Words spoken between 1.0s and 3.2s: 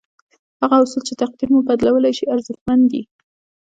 چې تقدير مو بدلولای شي ارزښتمن دي.